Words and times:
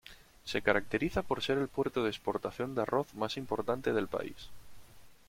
Se 0.45 0.63
caracteriza 0.63 1.21
por 1.21 1.43
ser 1.43 1.59
el 1.59 1.67
puerto 1.67 2.01
de 2.03 2.09
exportación 2.09 2.73
de 2.73 2.81
arroz 2.81 3.13
más 3.13 3.37
importante 3.37 3.93
del 3.93 4.07
país. 4.07 4.49